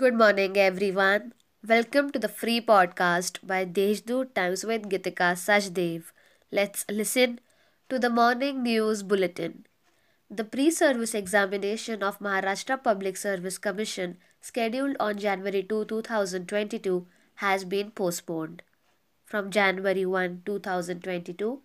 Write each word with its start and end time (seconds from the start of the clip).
Good 0.00 0.14
morning, 0.14 0.56
everyone. 0.56 1.32
Welcome 1.70 2.10
to 2.12 2.20
the 2.20 2.28
free 2.40 2.60
podcast 2.66 3.38
by 3.44 3.64
Deshdoot 3.78 4.32
Times 4.32 4.62
with 4.64 4.84
Gitika 4.90 5.30
Sajdev. 5.44 6.12
Let's 6.52 6.84
listen 6.88 7.40
to 7.88 7.98
the 7.98 8.08
morning 8.18 8.62
news 8.62 9.02
bulletin. 9.02 9.66
The 10.30 10.44
pre 10.44 10.70
service 10.70 11.14
examination 11.14 12.04
of 12.04 12.20
Maharashtra 12.20 12.78
Public 12.84 13.16
Service 13.16 13.58
Commission, 13.58 14.18
scheduled 14.40 14.96
on 15.00 15.18
January 15.18 15.64
2, 15.64 15.86
2022, 15.86 17.08
has 17.46 17.64
been 17.64 17.90
postponed. 17.90 18.62
From 19.24 19.50
January 19.50 20.06
1, 20.06 20.42
2022, 20.46 21.60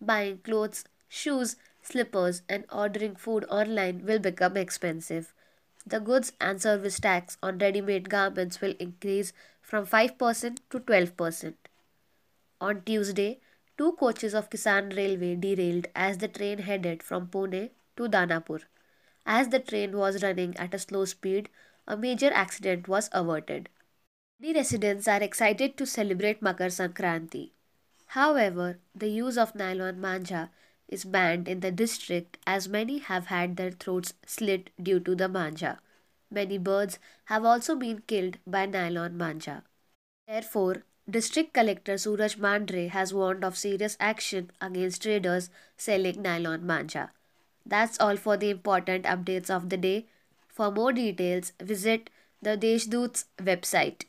buying 0.00 0.38
clothes, 0.38 0.84
shoes, 1.08 1.54
slippers, 1.82 2.42
and 2.48 2.64
ordering 2.72 3.14
food 3.14 3.44
online 3.48 4.04
will 4.04 4.18
become 4.18 4.56
expensive. 4.56 5.32
The 5.86 6.00
goods 6.00 6.32
and 6.40 6.60
service 6.60 6.98
tax 6.98 7.38
on 7.42 7.58
ready 7.58 7.80
made 7.80 8.10
garments 8.10 8.60
will 8.60 8.74
increase 8.80 9.32
from 9.62 9.86
5% 9.86 10.58
to 10.70 10.80
12%. 10.80 11.54
On 12.60 12.82
Tuesday, 12.82 13.40
two 13.78 13.92
coaches 13.92 14.34
of 14.34 14.50
Kisan 14.50 14.96
Railway 14.96 15.36
derailed 15.36 15.86
as 15.94 16.18
the 16.18 16.28
train 16.28 16.58
headed 16.58 17.02
from 17.02 17.28
Pune 17.28 17.70
to 17.96 18.08
Danapur. 18.08 18.62
As 19.24 19.48
the 19.48 19.60
train 19.60 19.96
was 19.96 20.22
running 20.22 20.56
at 20.56 20.74
a 20.74 20.78
slow 20.78 21.04
speed, 21.04 21.50
a 21.86 21.96
major 21.96 22.32
accident 22.32 22.88
was 22.88 23.08
averted. 23.12 23.68
Many 24.40 24.54
residents 24.54 25.06
are 25.06 25.22
excited 25.22 25.76
to 25.76 25.86
celebrate 25.86 26.42
Makar 26.42 26.66
Sankranti. 26.66 27.50
However, 28.08 28.78
the 28.94 29.08
use 29.08 29.38
of 29.38 29.54
nylon 29.54 30.00
manja 30.00 30.50
is 30.88 31.04
banned 31.04 31.48
in 31.48 31.60
the 31.60 31.70
district 31.70 32.38
as 32.46 32.68
many 32.68 32.98
have 32.98 33.26
had 33.26 33.56
their 33.56 33.70
throats 33.70 34.14
slit 34.26 34.70
due 34.82 35.00
to 35.00 35.14
the 35.14 35.28
manja. 35.28 35.78
Many 36.30 36.58
birds 36.58 36.98
have 37.26 37.44
also 37.44 37.76
been 37.76 38.02
killed 38.06 38.38
by 38.46 38.66
nylon 38.66 39.16
manja. 39.16 39.62
Therefore, 40.26 40.84
District 41.08 41.52
Collector 41.52 41.98
Suraj 41.98 42.34
Mandhare 42.36 42.90
has 42.90 43.14
warned 43.14 43.44
of 43.44 43.56
serious 43.56 43.96
action 44.00 44.50
against 44.60 45.02
traders 45.02 45.50
selling 45.76 46.20
nylon 46.20 46.66
manja. 46.66 47.12
That's 47.64 48.00
all 48.00 48.16
for 48.16 48.36
the 48.36 48.50
important 48.50 49.04
updates 49.04 49.48
of 49.48 49.68
the 49.68 49.76
day. 49.76 50.06
For 50.48 50.72
more 50.72 50.92
details, 50.92 51.52
visit 51.60 52.10
the 52.42 52.56
Deshdoot's 52.56 53.26
website. 53.38 54.04